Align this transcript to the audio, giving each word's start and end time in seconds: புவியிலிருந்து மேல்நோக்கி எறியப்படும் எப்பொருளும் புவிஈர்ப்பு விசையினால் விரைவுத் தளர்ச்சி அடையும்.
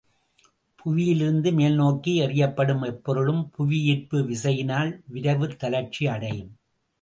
புவியிலிருந்து 0.79 1.51
மேல்நோக்கி 1.51 2.13
எறியப்படும் 2.21 2.85
எப்பொருளும் 2.85 3.51
புவிஈர்ப்பு 3.57 4.23
விசையினால் 4.23 4.91
விரைவுத் 5.13 5.59
தளர்ச்சி 5.59 6.07
அடையும். 6.07 6.51